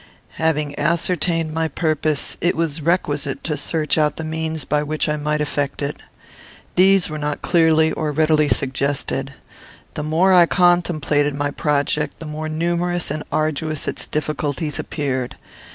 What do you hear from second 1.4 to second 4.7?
my purpose, it was requisite to search out the means